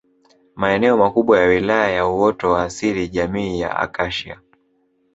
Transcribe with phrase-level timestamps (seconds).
[0.55, 4.41] Maeneo makubwa ya Wilaya ya uoto wa asili jamii ya Akashia